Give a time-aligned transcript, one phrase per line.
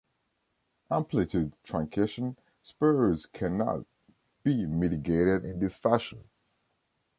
[0.89, 3.85] Amplitude truncation spurs can not
[4.41, 6.23] be mitigated in this fashion.